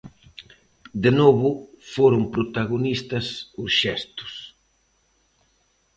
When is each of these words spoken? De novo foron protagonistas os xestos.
De 1.03 1.11
novo 1.19 1.49
foron 1.93 2.23
protagonistas 2.35 3.25
os 3.63 3.71
xestos. 3.81 4.33